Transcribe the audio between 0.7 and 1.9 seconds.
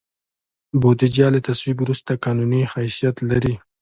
بودیجه له تصویب